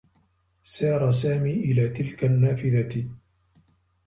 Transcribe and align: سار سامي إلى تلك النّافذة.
سار 0.63 1.11
سامي 1.11 1.51
إلى 1.53 1.89
تلك 1.89 2.23
النّافذة. 2.23 3.07